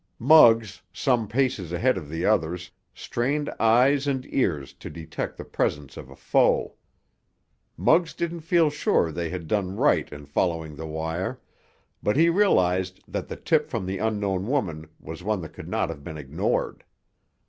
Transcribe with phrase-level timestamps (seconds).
[0.17, 5.95] Muggs, some paces ahead of the others, strained eyes and ears to detect the presence
[5.95, 6.73] of a foe.
[7.77, 11.39] Muggs didn't feel sure they had done right in following the wire,
[12.01, 15.89] but he realized that the tip from the unknown woman was one that could not
[15.89, 16.83] have been ignored.